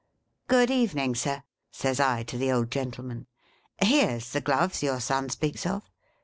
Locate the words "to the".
2.23-2.51